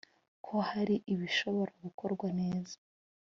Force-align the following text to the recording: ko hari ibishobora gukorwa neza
ko 0.45 0.55
hari 0.69 0.95
ibishobora 1.13 1.73
gukorwa 1.83 2.27
neza 2.39 2.75